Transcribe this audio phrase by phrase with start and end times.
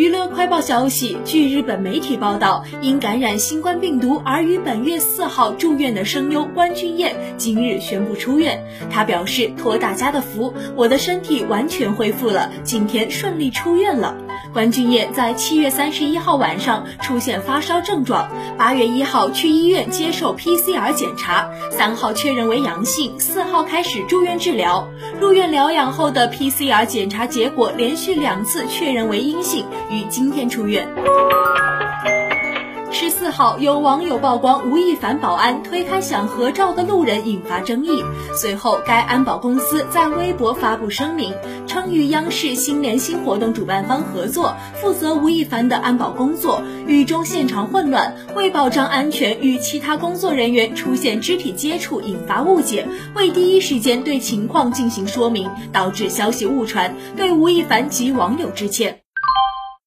[0.00, 8.64] 娱乐快报消息，据日本媒体报道，因感染新冠病毒而于本月四号住院的声优关俊彦今日宣布出院。
[8.88, 14.16] 他表示：“托大家的福，我的身体完全恢复了，今天顺利出院了。”
[14.52, 18.28] 关俊彦在七月三十一号晚上出现发烧症状，
[18.58, 24.88] 八月一号去医院接受 PCR 检查，三号确认为阳性，四号开始住院治疗。
[25.20, 30.88] 入院疗养后的 PCR 检查结果连续两次确认为阴性，于今天出院。
[33.20, 38.02] 四号，有网友曝光吴亦凡保安推开想合照的路人，引发争议。
[38.34, 41.34] 随后，该安保公司在微博发布声明，
[41.66, 46.62] 称与央视新年新活动主办方合作，负责吴亦凡的安保工作。
[46.86, 59.02] 雨中现场混乱，为保障安全，与其他工作人员出现肢体接触，引发误解，未第一时间对情况进行说明，导致消息误传，对吴亦凡及网友致歉。